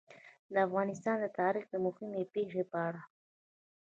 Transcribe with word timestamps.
د 0.53 0.55
افغانستان 0.67 1.15
د 1.21 1.25
تاریخ 1.39 1.65
د 1.69 1.75
مهمې 1.85 2.23
پېښې 2.33 2.63
په 2.71 2.77
اړه. 2.87 3.01